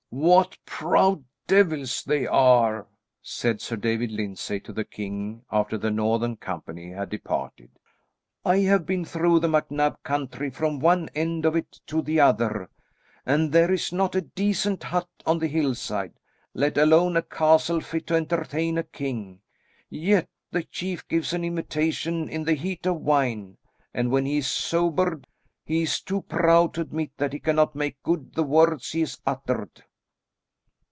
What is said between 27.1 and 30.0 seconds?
that he cannot make good the words he has uttered."